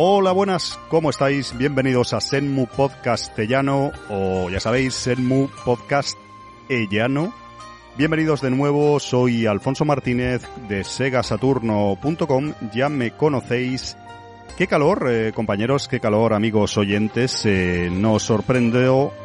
Hola, 0.00 0.30
buenas, 0.30 0.78
¿cómo 0.90 1.10
estáis? 1.10 1.58
Bienvenidos 1.58 2.12
a 2.12 2.20
Senmu 2.20 2.68
Podcastellano, 2.68 3.90
o 4.08 4.48
ya 4.48 4.60
sabéis, 4.60 4.94
Senmu 4.94 5.48
Podcast 5.64 6.16
Ellano. 6.68 7.34
Bienvenidos 7.96 8.40
de 8.40 8.52
nuevo, 8.52 9.00
soy 9.00 9.46
Alfonso 9.46 9.84
Martínez 9.84 10.42
de 10.68 10.84
segasaturno.com, 10.84 12.52
ya 12.72 12.88
me 12.88 13.10
conocéis. 13.10 13.96
Qué 14.56 14.68
calor, 14.68 15.08
eh, 15.10 15.32
compañeros, 15.34 15.88
qué 15.88 15.98
calor, 15.98 16.32
amigos 16.32 16.78
oyentes, 16.78 17.44
eh, 17.44 17.88
no 17.90 18.12
os 18.12 18.32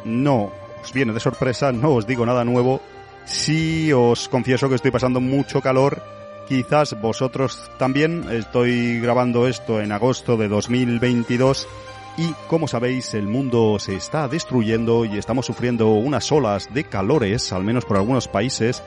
no 0.04 0.50
os 0.82 0.92
viene 0.92 1.12
de 1.12 1.20
sorpresa, 1.20 1.70
no 1.70 1.94
os 1.94 2.04
digo 2.04 2.26
nada 2.26 2.44
nuevo, 2.44 2.80
sí 3.24 3.92
os 3.92 4.28
confieso 4.28 4.68
que 4.68 4.74
estoy 4.74 4.90
pasando 4.90 5.20
mucho 5.20 5.60
calor 5.60 6.02
Quizás 6.48 7.00
vosotros 7.00 7.70
también. 7.78 8.26
Estoy 8.30 9.00
grabando 9.00 9.48
esto 9.48 9.80
en 9.80 9.92
agosto 9.92 10.36
de 10.36 10.48
2022 10.48 11.66
y 12.16 12.32
como 12.48 12.68
sabéis 12.68 13.14
el 13.14 13.26
mundo 13.26 13.78
se 13.78 13.96
está 13.96 14.28
destruyendo 14.28 15.04
y 15.04 15.18
estamos 15.18 15.46
sufriendo 15.46 15.88
unas 15.92 16.30
olas 16.30 16.72
de 16.72 16.84
calores, 16.84 17.52
al 17.52 17.64
menos 17.64 17.84
por 17.84 17.96
algunos 17.96 18.28
países, 18.28 18.82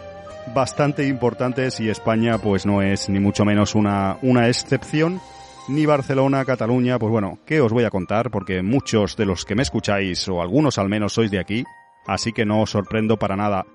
bastante 0.53 1.08
importantes 1.08 1.80
y 1.80 1.89
España 1.89 2.38
pues 2.38 2.66
no 2.66 2.81
es 2.81 3.09
ni 3.09 3.19
mucho 3.19 3.44
menos 3.44 3.75
una, 3.75 4.17
una 4.21 4.47
excepción. 4.47 5.19
Ni 5.67 5.86
Barcelona, 5.86 6.45
Cataluña, 6.45 6.97
pues 6.97 7.11
bueno, 7.11 7.39
¿qué 7.45 7.59
os 7.59 7.73
voy 7.73 7.83
a 7.83 7.89
contar? 7.89 8.31
Porque 8.31 8.61
muchos 8.61 9.17
de 9.17 9.25
los 9.25 9.44
que 9.44 9.55
me 9.55 9.64
escucháis, 9.64 10.30
o 10.30 10.42
algunos 10.42 10.77
al 10.77 10.88
menos 10.88 11.11
sois 11.11 11.30
de 11.30 11.42
aquí, 11.42 11.66
así 12.05 12.31
que 12.31 12.45
no 12.45 12.61
os 12.61 12.69
sorprendo 12.69 13.17
para 13.17 13.36
nada. 13.36 13.66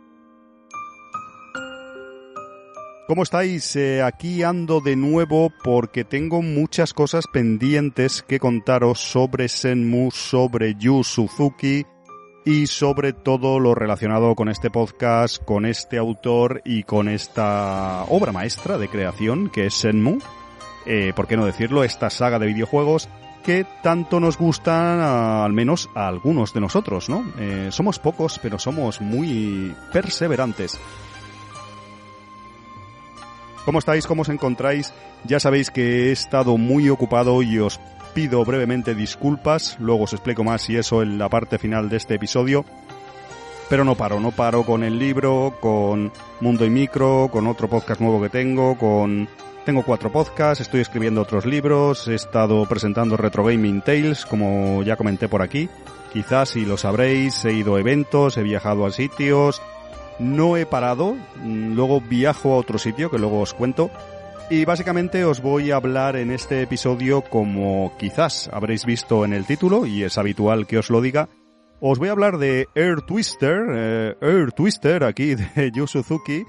¿Cómo 3.12 3.24
estáis? 3.24 3.76
Eh, 3.76 4.00
aquí 4.00 4.42
ando 4.42 4.80
de 4.80 4.96
nuevo 4.96 5.52
porque 5.62 6.02
tengo 6.02 6.40
muchas 6.40 6.94
cosas 6.94 7.26
pendientes 7.30 8.24
que 8.26 8.38
contaros 8.38 9.00
sobre 9.00 9.50
Senmu, 9.50 10.10
sobre 10.10 10.76
Yu 10.76 11.04
Suzuki 11.04 11.84
y 12.46 12.66
sobre 12.68 13.12
todo 13.12 13.60
lo 13.60 13.74
relacionado 13.74 14.34
con 14.34 14.48
este 14.48 14.70
podcast, 14.70 15.44
con 15.44 15.66
este 15.66 15.98
autor 15.98 16.62
y 16.64 16.84
con 16.84 17.06
esta 17.06 18.04
obra 18.08 18.32
maestra 18.32 18.78
de 18.78 18.88
creación 18.88 19.50
que 19.50 19.66
es 19.66 19.74
Senmu. 19.74 20.18
Eh, 20.86 21.12
¿Por 21.14 21.26
qué 21.26 21.36
no 21.36 21.44
decirlo? 21.44 21.84
Esta 21.84 22.08
saga 22.08 22.38
de 22.38 22.46
videojuegos 22.46 23.10
que 23.44 23.66
tanto 23.82 24.20
nos 24.20 24.38
gustan, 24.38 25.00
al 25.00 25.52
menos 25.52 25.90
a 25.94 26.08
algunos 26.08 26.54
de 26.54 26.62
nosotros, 26.62 27.10
¿no? 27.10 27.30
Eh, 27.38 27.68
somos 27.72 27.98
pocos, 27.98 28.38
pero 28.42 28.58
somos 28.58 29.02
muy 29.02 29.74
perseverantes. 29.92 30.80
¿Cómo 33.64 33.78
estáis? 33.78 34.06
¿Cómo 34.06 34.22
os 34.22 34.28
encontráis? 34.28 34.92
Ya 35.24 35.38
sabéis 35.38 35.70
que 35.70 36.08
he 36.08 36.12
estado 36.12 36.58
muy 36.58 36.88
ocupado 36.88 37.42
y 37.42 37.58
os 37.60 37.78
pido 38.12 38.44
brevemente 38.44 38.94
disculpas. 38.94 39.76
Luego 39.78 40.04
os 40.04 40.12
explico 40.12 40.42
más 40.42 40.68
y 40.68 40.76
eso 40.76 41.02
en 41.02 41.16
la 41.16 41.28
parte 41.28 41.58
final 41.58 41.88
de 41.88 41.96
este 41.96 42.14
episodio. 42.14 42.64
Pero 43.68 43.84
no 43.84 43.94
paro, 43.94 44.20
no 44.20 44.32
paro 44.32 44.64
con 44.64 44.82
el 44.82 44.98
libro, 44.98 45.56
con 45.60 46.12
Mundo 46.40 46.66
y 46.66 46.70
Micro, 46.70 47.28
con 47.32 47.46
otro 47.46 47.68
podcast 47.68 48.00
nuevo 48.00 48.20
que 48.20 48.28
tengo, 48.28 48.76
con... 48.76 49.28
Tengo 49.64 49.84
cuatro 49.84 50.10
podcasts, 50.10 50.60
estoy 50.60 50.80
escribiendo 50.80 51.22
otros 51.22 51.46
libros, 51.46 52.08
he 52.08 52.16
estado 52.16 52.66
presentando 52.66 53.16
Retro 53.16 53.44
Gaming 53.44 53.80
Tales, 53.80 54.26
como 54.26 54.82
ya 54.82 54.96
comenté 54.96 55.28
por 55.28 55.40
aquí. 55.40 55.68
Quizás 56.12 56.48
si 56.50 56.66
lo 56.66 56.76
sabréis, 56.76 57.44
he 57.44 57.52
ido 57.52 57.76
a 57.76 57.80
eventos, 57.80 58.36
he 58.36 58.42
viajado 58.42 58.84
a 58.84 58.90
sitios, 58.90 59.62
no 60.22 60.56
he 60.56 60.64
parado, 60.66 61.16
mm, 61.42 61.74
luego 61.74 62.00
viajo 62.00 62.54
a 62.54 62.56
otro 62.56 62.78
sitio 62.78 63.10
que 63.10 63.18
luego 63.18 63.40
os 63.40 63.54
cuento. 63.54 63.90
Y 64.50 64.64
básicamente 64.64 65.24
os 65.24 65.40
voy 65.40 65.70
a 65.70 65.76
hablar 65.76 66.16
en 66.16 66.30
este 66.30 66.62
episodio 66.62 67.22
como 67.22 67.92
quizás 67.98 68.50
habréis 68.52 68.84
visto 68.84 69.24
en 69.24 69.32
el 69.32 69.46
título 69.46 69.86
y 69.86 70.04
es 70.04 70.18
habitual 70.18 70.66
que 70.66 70.78
os 70.78 70.90
lo 70.90 71.00
diga. 71.00 71.28
Os 71.80 71.98
voy 71.98 72.08
a 72.08 72.12
hablar 72.12 72.38
de 72.38 72.68
Air 72.74 73.00
Twister, 73.02 73.64
eh, 73.74 74.14
Air 74.20 74.52
Twister 74.52 75.04
aquí 75.04 75.34
de 75.56 75.70
Yu 75.72 75.86
Suzuki. 75.86 76.44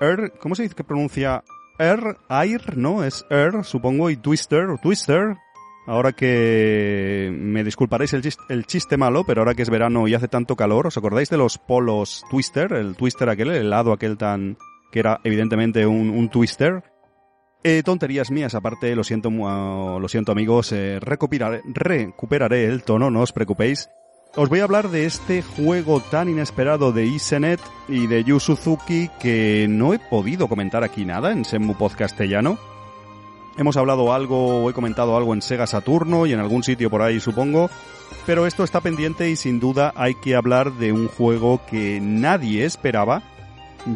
Air, 0.00 0.32
¿cómo 0.40 0.54
se 0.54 0.62
dice 0.62 0.74
que 0.74 0.84
pronuncia? 0.84 1.44
Air, 1.78 2.16
Air, 2.28 2.76
¿no? 2.76 3.04
Es 3.04 3.24
Air, 3.30 3.64
supongo, 3.64 4.10
y 4.10 4.16
Twister, 4.16 4.66
Twister, 4.82 5.36
Ahora 5.86 6.12
que 6.12 7.30
me 7.32 7.62
disculparéis 7.62 8.14
el 8.14 8.66
chiste, 8.66 8.96
malo, 8.96 9.24
pero 9.24 9.42
ahora 9.42 9.54
que 9.54 9.62
es 9.62 9.70
verano 9.70 10.08
y 10.08 10.14
hace 10.14 10.28
tanto 10.28 10.56
calor, 10.56 10.86
¿os 10.86 10.96
acordáis 10.96 11.28
de 11.28 11.36
los 11.36 11.58
polos 11.58 12.24
Twister? 12.30 12.72
El 12.72 12.96
Twister 12.96 13.28
aquel, 13.28 13.50
el 13.50 13.66
helado 13.66 13.92
aquel 13.92 14.16
tan... 14.16 14.56
que 14.90 15.00
era 15.00 15.20
evidentemente 15.24 15.86
un, 15.86 16.28
Twister. 16.30 16.82
Eh, 17.62 17.82
tonterías 17.84 18.30
mías, 18.30 18.54
aparte, 18.54 18.96
lo 18.96 19.04
siento, 19.04 19.30
lo 19.30 20.08
siento 20.08 20.32
amigos, 20.32 20.72
eh, 20.72 21.00
recuperaré, 21.00 22.64
el 22.64 22.82
tono, 22.82 23.10
no 23.10 23.20
os 23.20 23.32
preocupéis. 23.32 23.90
Os 24.36 24.48
voy 24.48 24.60
a 24.60 24.64
hablar 24.64 24.88
de 24.88 25.04
este 25.04 25.42
juego 25.42 26.00
tan 26.00 26.28
inesperado 26.28 26.92
de 26.92 27.06
Isenet 27.06 27.60
y 27.88 28.06
de 28.06 28.24
Yu 28.24 28.40
Suzuki 28.40 29.08
que 29.20 29.66
no 29.68 29.94
he 29.94 29.98
podido 29.98 30.48
comentar 30.48 30.82
aquí 30.82 31.04
nada 31.04 31.30
en 31.30 31.44
Senmu 31.44 31.74
Podcastellano. 31.74 32.58
Hemos 33.56 33.76
hablado 33.76 34.12
algo 34.12 34.64
o 34.64 34.70
he 34.70 34.72
comentado 34.72 35.16
algo 35.16 35.32
en 35.32 35.40
Sega 35.40 35.66
Saturno 35.66 36.26
y 36.26 36.32
en 36.32 36.40
algún 36.40 36.64
sitio 36.64 36.90
por 36.90 37.02
ahí 37.02 37.20
supongo, 37.20 37.70
pero 38.26 38.46
esto 38.46 38.64
está 38.64 38.80
pendiente 38.80 39.30
y 39.30 39.36
sin 39.36 39.60
duda 39.60 39.92
hay 39.94 40.16
que 40.16 40.34
hablar 40.34 40.72
de 40.72 40.92
un 40.92 41.06
juego 41.06 41.60
que 41.70 42.00
nadie 42.00 42.64
esperaba. 42.64 43.22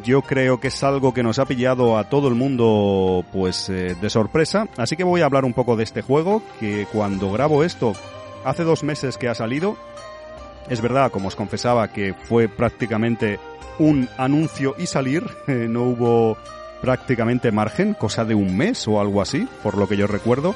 Yo 0.05 0.23
creo 0.23 0.61
que 0.61 0.69
es 0.69 0.83
algo 0.85 1.13
que 1.13 1.25
nos 1.25 1.41
ha 1.41 1.47
pillado 1.47 1.99
a 1.99 2.09
todo 2.09 2.29
el 2.29 2.35
mundo 2.35 3.25
pues 3.33 3.69
eh, 3.69 3.97
de 4.01 4.11
sorpresa, 4.11 4.69
así 4.77 4.97
que 4.97 5.03
voy 5.03 5.23
a 5.23 5.25
hablar 5.25 5.45
un 5.45 5.55
poco 5.55 5.77
de 5.77 5.85
este 5.85 6.03
juego 6.03 6.43
que 6.61 6.87
cuando 6.93 7.33
grabo 7.33 7.65
esto 7.65 7.95
hace 8.45 8.63
dos 8.63 8.85
meses 8.85 9.17
que 9.17 9.29
ha 9.29 9.35
salido. 9.35 9.77
Es 10.69 10.83
verdad, 10.83 11.11
como 11.11 11.29
os 11.29 11.37
confesaba, 11.37 11.89
que 11.89 12.15
fue 12.15 12.47
prácticamente 12.49 13.41
un 13.79 14.09
anuncio 14.19 14.75
y 14.79 14.87
salir, 14.87 15.25
no 15.47 15.83
hubo 15.85 16.37
prácticamente 16.81 17.53
margen, 17.53 17.95
cosa 17.95 18.25
de 18.25 18.35
un 18.35 18.57
mes 18.57 18.87
o 18.89 19.01
algo 19.01 19.21
así, 19.21 19.49
por 19.63 19.77
lo 19.77 19.89
que 19.89 19.97
yo 19.97 20.07
recuerdo. 20.07 20.55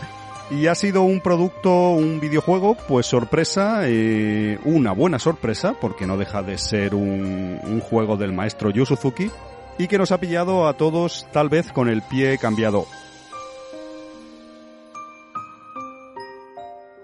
Y 0.50 0.66
ha 0.66 0.74
sido 0.74 1.02
un 1.02 1.20
producto, 1.20 1.90
un 1.90 2.20
videojuego, 2.20 2.76
pues 2.88 3.06
sorpresa, 3.06 3.82
eh, 3.84 4.58
una 4.64 4.92
buena 4.92 5.18
sorpresa, 5.18 5.74
porque 5.80 6.06
no 6.06 6.18
deja 6.18 6.42
de 6.42 6.58
ser 6.58 6.94
un, 6.94 7.80
juego 7.80 8.16
del 8.16 8.32
maestro 8.32 8.70
Yu 8.70 8.84
Suzuki, 8.84 9.30
y 9.78 9.88
que 9.88 9.98
nos 9.98 10.12
ha 10.12 10.18
pillado 10.18 10.68
a 10.68 10.76
todos 10.76 11.26
tal 11.32 11.48
vez 11.48 11.72
con 11.72 11.88
el 11.88 12.02
pie 12.02 12.36
cambiado. 12.38 12.86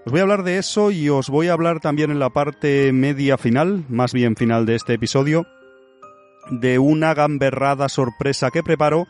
Os 0.05 0.11
voy 0.11 0.19
a 0.19 0.23
hablar 0.23 0.43
de 0.43 0.57
eso 0.57 0.91
y 0.91 1.09
os 1.09 1.29
voy 1.29 1.49
a 1.49 1.53
hablar 1.53 1.79
también 1.79 2.09
en 2.09 2.19
la 2.19 2.29
parte 2.29 2.91
media 2.91 3.37
final, 3.37 3.83
más 3.89 4.13
bien 4.13 4.35
final 4.35 4.65
de 4.65 4.75
este 4.75 4.93
episodio, 4.93 5.45
de 6.49 6.79
una 6.79 7.13
gamberrada 7.13 7.89
sorpresa 7.89 8.51
que 8.51 8.63
preparo 8.63 9.07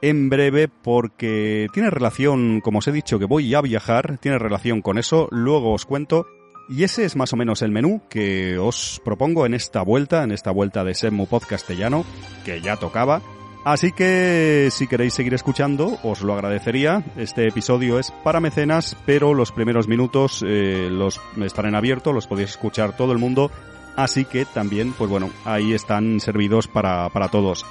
en 0.00 0.28
breve 0.28 0.68
porque 0.68 1.68
tiene 1.72 1.90
relación, 1.90 2.60
como 2.60 2.78
os 2.78 2.88
he 2.88 2.92
dicho, 2.92 3.18
que 3.18 3.24
voy 3.24 3.54
a 3.54 3.60
viajar, 3.60 4.18
tiene 4.18 4.38
relación 4.38 4.82
con 4.82 4.98
eso, 4.98 5.28
luego 5.30 5.72
os 5.72 5.86
cuento. 5.86 6.26
Y 6.68 6.84
ese 6.84 7.04
es 7.04 7.16
más 7.16 7.32
o 7.32 7.36
menos 7.36 7.62
el 7.62 7.72
menú 7.72 8.02
que 8.10 8.58
os 8.58 9.00
propongo 9.04 9.46
en 9.46 9.54
esta 9.54 9.82
vuelta, 9.82 10.22
en 10.22 10.32
esta 10.32 10.50
vuelta 10.50 10.84
de 10.84 10.94
Senmu 10.94 11.26
Podcastellano, 11.26 12.04
que 12.44 12.60
ya 12.60 12.76
tocaba. 12.76 13.22
Así 13.64 13.92
que 13.92 14.68
si 14.70 14.86
queréis 14.86 15.14
seguir 15.14 15.34
escuchando, 15.34 15.98
os 16.02 16.22
lo 16.22 16.34
agradecería. 16.34 17.04
Este 17.16 17.48
episodio 17.48 17.98
es 17.98 18.12
para 18.22 18.40
mecenas, 18.40 18.96
pero 19.04 19.34
los 19.34 19.50
primeros 19.52 19.88
minutos 19.88 20.44
eh, 20.46 20.88
los 20.90 21.20
estarán 21.42 21.74
abiertos, 21.74 22.14
los 22.14 22.26
podéis 22.26 22.50
escuchar 22.50 22.96
todo 22.96 23.12
el 23.12 23.18
mundo. 23.18 23.50
Así 23.96 24.24
que 24.24 24.44
también, 24.44 24.92
pues 24.92 25.10
bueno, 25.10 25.30
ahí 25.44 25.72
están 25.72 26.20
servidos 26.20 26.68
para, 26.68 27.08
para 27.08 27.28
todos. 27.28 27.66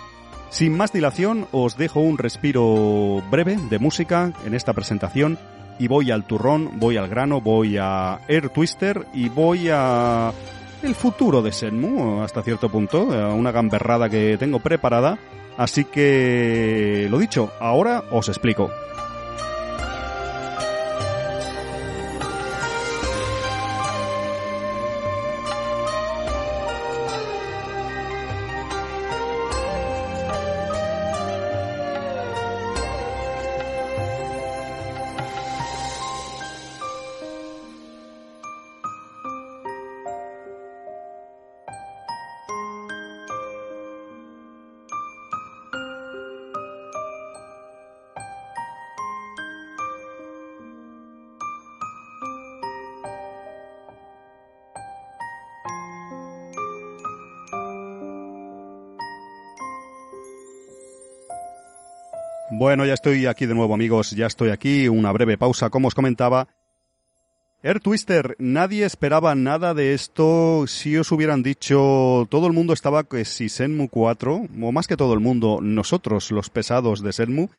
Sin 0.49 0.75
más 0.75 0.93
dilación, 0.93 1.47
os 1.51 1.77
dejo 1.77 1.99
un 1.99 2.17
respiro 2.17 3.21
breve 3.29 3.57
de 3.69 3.79
música 3.79 4.33
en 4.45 4.53
esta 4.53 4.73
presentación 4.73 5.37
y 5.79 5.87
voy 5.87 6.11
al 6.11 6.25
turrón, 6.25 6.79
voy 6.79 6.97
al 6.97 7.07
grano, 7.07 7.41
voy 7.41 7.77
a 7.77 8.19
Air 8.27 8.49
Twister 8.49 9.07
y 9.13 9.29
voy 9.29 9.69
a 9.71 10.31
el 10.83 10.95
futuro 10.95 11.41
de 11.41 11.51
Senmu 11.51 12.21
hasta 12.21 12.43
cierto 12.43 12.69
punto, 12.69 13.03
una 13.03 13.51
gamberrada 13.51 14.09
que 14.09 14.37
tengo 14.37 14.59
preparada. 14.59 15.17
Así 15.57 15.85
que, 15.85 17.07
lo 17.09 17.17
dicho, 17.17 17.51
ahora 17.59 18.03
os 18.11 18.29
explico. 18.29 18.69
Bueno, 62.49 62.85
ya 62.85 62.93
estoy 62.93 63.25
aquí 63.25 63.45
de 63.45 63.53
nuevo 63.53 63.73
amigos, 63.73 64.11
ya 64.11 64.25
estoy 64.25 64.51
aquí, 64.51 64.87
una 64.87 65.11
breve 65.11 65.37
pausa 65.37 65.69
como 65.69 65.89
os 65.89 65.95
comentaba. 65.95 66.47
Air 67.61 67.81
Twister, 67.81 68.37
nadie 68.39 68.85
esperaba 68.85 69.35
nada 69.35 69.73
de 69.73 69.93
esto. 69.93 70.65
Si 70.67 70.95
os 70.95 71.11
hubieran 71.11 71.43
dicho, 71.43 72.25
todo 72.29 72.47
el 72.47 72.53
mundo 72.53 72.71
estaba 72.71 73.03
que 73.03 73.25
si 73.25 73.49
Senmu 73.49 73.89
4, 73.89 74.47
o 74.61 74.71
más 74.71 74.87
que 74.87 74.95
todo 74.95 75.13
el 75.13 75.19
mundo, 75.19 75.59
nosotros, 75.61 76.31
los 76.31 76.49
pesados 76.49 77.03
de 77.03 77.11
Senmu, 77.11 77.49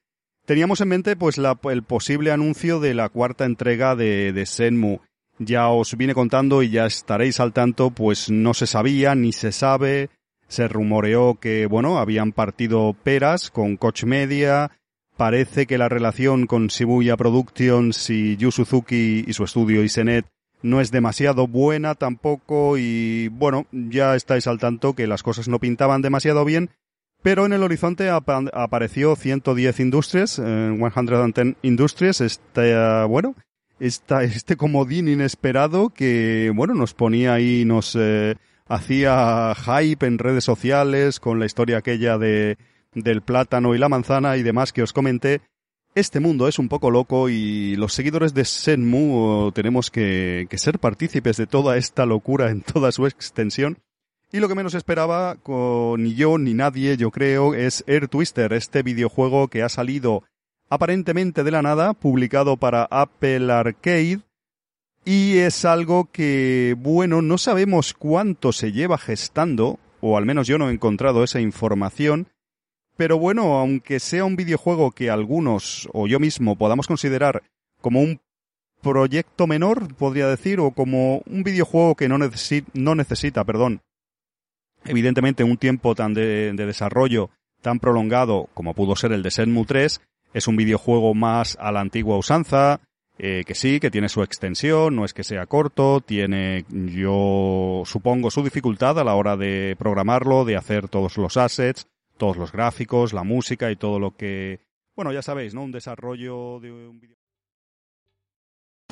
teníamos 0.46 0.80
en 0.80 0.88
mente 0.88 1.16
pues 1.16 1.36
la, 1.36 1.58
el 1.64 1.82
posible 1.82 2.32
anuncio 2.32 2.80
de 2.80 2.94
la 2.94 3.10
cuarta 3.10 3.44
entrega 3.44 3.94
de, 3.94 4.32
de 4.32 4.46
Senmu. 4.46 5.00
Ya 5.38 5.68
os 5.68 5.96
vine 5.98 6.14
contando 6.14 6.62
y 6.62 6.70
ya 6.70 6.86
estaréis 6.86 7.40
al 7.40 7.52
tanto, 7.52 7.90
pues 7.90 8.30
no 8.30 8.54
se 8.54 8.66
sabía 8.66 9.14
ni 9.14 9.32
se 9.32 9.52
sabe. 9.52 10.08
Se 10.48 10.66
rumoreó 10.66 11.34
que, 11.34 11.66
bueno, 11.66 11.98
habían 11.98 12.32
partido 12.32 12.96
peras 13.04 13.50
con 13.50 13.76
Coach 13.76 14.04
Media, 14.04 14.70
Parece 15.18 15.66
que 15.66 15.78
la 15.78 15.88
relación 15.88 16.46
con 16.46 16.68
Shibuya 16.68 17.16
Productions 17.16 18.08
y 18.08 18.36
Yu 18.36 18.52
Suzuki 18.52 19.24
y 19.26 19.32
su 19.32 19.42
estudio 19.42 19.82
Isenet 19.82 20.26
no 20.62 20.80
es 20.80 20.92
demasiado 20.92 21.48
buena 21.48 21.96
tampoco 21.96 22.78
y 22.78 23.26
bueno, 23.26 23.66
ya 23.72 24.14
estáis 24.14 24.46
al 24.46 24.60
tanto 24.60 24.94
que 24.94 25.08
las 25.08 25.24
cosas 25.24 25.48
no 25.48 25.58
pintaban 25.58 26.02
demasiado 26.02 26.44
bien, 26.44 26.70
pero 27.20 27.46
en 27.46 27.52
el 27.52 27.64
horizonte 27.64 28.10
apareció 28.10 29.16
110 29.16 29.80
Industries, 29.80 30.34
110 30.36 31.36
eh, 31.36 31.56
Industries, 31.62 32.20
este, 32.20 33.02
bueno, 33.08 33.34
esta, 33.80 34.22
este 34.22 34.56
comodín 34.56 35.08
inesperado 35.08 35.90
que, 35.90 36.52
bueno, 36.54 36.74
nos 36.74 36.94
ponía 36.94 37.34
ahí, 37.34 37.64
nos 37.64 37.96
eh, 37.98 38.36
hacía 38.68 39.52
hype 39.56 40.06
en 40.06 40.18
redes 40.18 40.44
sociales 40.44 41.18
con 41.18 41.40
la 41.40 41.46
historia 41.46 41.78
aquella 41.78 42.18
de 42.18 42.56
del 42.94 43.22
plátano 43.22 43.74
y 43.74 43.78
la 43.78 43.88
manzana 43.88 44.36
y 44.36 44.42
demás 44.42 44.72
que 44.72 44.82
os 44.82 44.92
comenté, 44.92 45.40
este 45.94 46.20
mundo 46.20 46.48
es 46.48 46.58
un 46.58 46.68
poco 46.68 46.90
loco 46.90 47.28
y 47.28 47.74
los 47.76 47.92
seguidores 47.92 48.34
de 48.34 48.44
Senmu 48.44 49.50
tenemos 49.52 49.90
que, 49.90 50.46
ser 50.52 50.78
partícipes 50.78 51.36
de 51.36 51.46
toda 51.46 51.76
esta 51.76 52.06
locura 52.06 52.50
en 52.50 52.60
toda 52.62 52.92
su 52.92 53.06
extensión. 53.06 53.78
Y 54.30 54.40
lo 54.40 54.48
que 54.48 54.54
menos 54.54 54.74
esperaba, 54.74 55.38
ni 55.96 56.14
yo 56.14 56.38
ni 56.38 56.54
nadie, 56.54 56.96
yo 56.96 57.10
creo, 57.10 57.54
es 57.54 57.82
Air 57.86 58.08
Twister, 58.08 58.52
este 58.52 58.82
videojuego 58.82 59.48
que 59.48 59.62
ha 59.62 59.68
salido 59.68 60.22
aparentemente 60.68 61.44
de 61.44 61.50
la 61.50 61.62
nada, 61.62 61.94
publicado 61.94 62.58
para 62.58 62.86
Apple 62.90 63.50
Arcade, 63.50 64.20
y 65.04 65.38
es 65.38 65.64
algo 65.64 66.10
que, 66.12 66.76
bueno, 66.78 67.22
no 67.22 67.38
sabemos 67.38 67.94
cuánto 67.94 68.52
se 68.52 68.72
lleva 68.72 68.98
gestando, 68.98 69.78
o 70.00 70.18
al 70.18 70.26
menos 70.26 70.46
yo 70.46 70.58
no 70.58 70.68
he 70.68 70.72
encontrado 70.74 71.24
esa 71.24 71.40
información, 71.40 72.28
pero 72.98 73.16
bueno, 73.16 73.60
aunque 73.60 74.00
sea 74.00 74.24
un 74.24 74.34
videojuego 74.34 74.90
que 74.90 75.08
algunos 75.08 75.88
o 75.92 76.08
yo 76.08 76.18
mismo 76.18 76.56
podamos 76.56 76.88
considerar 76.88 77.44
como 77.80 78.00
un 78.00 78.20
proyecto 78.82 79.46
menor, 79.46 79.94
podría 79.94 80.26
decir, 80.26 80.58
o 80.58 80.72
como 80.72 81.18
un 81.18 81.44
videojuego 81.44 81.94
que 81.94 82.08
no, 82.08 82.18
necesita, 82.18 82.68
no 82.74 82.96
necesita, 82.96 83.44
perdón, 83.44 83.82
evidentemente 84.84 85.44
un 85.44 85.58
tiempo 85.58 85.94
tan 85.94 86.12
de, 86.12 86.52
desarrollo 86.54 87.30
tan 87.62 87.78
prolongado 87.78 88.48
como 88.52 88.74
pudo 88.74 88.96
ser 88.96 89.12
el 89.12 89.22
de 89.22 89.30
Senmu 89.30 89.64
3, 89.64 90.00
es 90.34 90.48
un 90.48 90.56
videojuego 90.56 91.14
más 91.14 91.56
a 91.60 91.70
la 91.70 91.80
antigua 91.80 92.18
usanza, 92.18 92.80
eh, 93.16 93.44
que 93.46 93.54
sí, 93.54 93.78
que 93.78 93.92
tiene 93.92 94.08
su 94.08 94.24
extensión, 94.24 94.96
no 94.96 95.04
es 95.04 95.14
que 95.14 95.22
sea 95.22 95.46
corto, 95.46 96.00
tiene, 96.00 96.64
yo 96.68 97.82
supongo, 97.84 98.32
su 98.32 98.42
dificultad 98.42 98.98
a 98.98 99.04
la 99.04 99.14
hora 99.14 99.36
de 99.36 99.76
programarlo, 99.78 100.44
de 100.44 100.56
hacer 100.56 100.88
todos 100.88 101.16
los 101.16 101.36
assets, 101.36 101.86
todos 102.18 102.36
los 102.36 102.52
gráficos, 102.52 103.12
la 103.12 103.24
música 103.24 103.70
y 103.70 103.76
todo 103.76 103.98
lo 103.98 104.16
que, 104.16 104.60
bueno, 104.94 105.12
ya 105.12 105.22
sabéis, 105.22 105.54
¿no? 105.54 105.62
Un 105.62 105.72
desarrollo 105.72 106.60
de 106.60 106.70
un 106.70 107.00
video. 107.00 107.16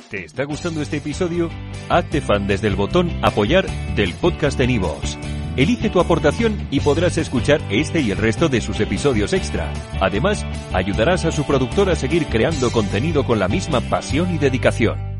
¿Te 0.09 0.23
está 0.23 0.45
gustando 0.45 0.81
este 0.81 0.97
episodio? 0.97 1.49
Hazte 1.89 2.21
fan 2.21 2.47
desde 2.47 2.67
el 2.67 2.75
botón 2.75 3.11
apoyar 3.23 3.67
del 3.95 4.13
podcast 4.13 4.57
de 4.57 4.67
Nivos. 4.67 5.17
Elige 5.57 5.89
tu 5.89 5.99
aportación 5.99 6.67
y 6.71 6.79
podrás 6.79 7.17
escuchar 7.17 7.61
este 7.69 7.99
y 7.99 8.11
el 8.11 8.17
resto 8.17 8.47
de 8.47 8.61
sus 8.61 8.79
episodios 8.79 9.33
extra. 9.33 9.73
Además, 9.99 10.45
ayudarás 10.71 11.25
a 11.25 11.31
su 11.31 11.45
productor 11.45 11.89
a 11.89 11.95
seguir 11.95 12.27
creando 12.27 12.71
contenido 12.71 13.25
con 13.25 13.39
la 13.39 13.47
misma 13.47 13.81
pasión 13.81 14.33
y 14.33 14.37
dedicación. 14.37 15.16